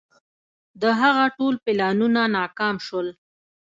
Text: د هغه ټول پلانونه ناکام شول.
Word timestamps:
د 0.81 0.83
هغه 1.01 1.25
ټول 1.37 1.53
پلانونه 1.65 2.21
ناکام 2.37 2.75
شول. 2.85 3.07